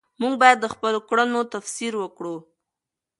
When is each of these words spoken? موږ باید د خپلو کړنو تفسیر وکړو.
موږ 0.21 0.33
باید 0.41 0.57
د 0.61 0.65
خپلو 0.73 0.99
کړنو 1.09 1.39
تفسیر 1.53 1.93
وکړو. 1.97 2.35